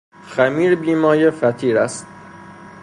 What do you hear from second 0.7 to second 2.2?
بیمایه فطیر است.